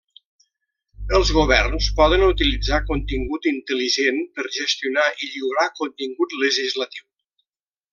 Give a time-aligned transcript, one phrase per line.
[1.17, 7.11] Els governs poden utilitzar contingut intel·ligent per gestionar i lliurar contingut legislatiu.